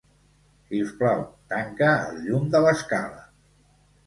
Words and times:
Si 0.69 0.79
us 0.85 0.93
plau, 1.01 1.21
tanca 1.53 1.91
el 2.07 2.19
llum 2.25 2.49
de 2.57 2.63
l'escala. 2.65 3.23